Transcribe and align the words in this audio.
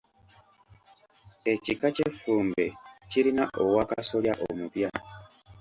Ekika 1.53 1.87
ky’effumbe 1.95 2.65
kirina 3.09 3.43
Owaakasolya 3.61 4.33
omupya. 4.47 4.89